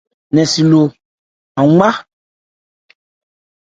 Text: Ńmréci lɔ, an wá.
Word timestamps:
Ńmréci 0.33 0.63
lɔ, 0.71 0.81
an 1.59 1.67
wá. 1.77 1.89